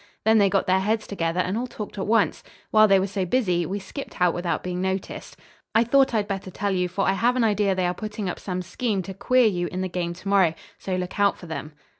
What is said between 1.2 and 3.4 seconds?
and all talked at once. While they were so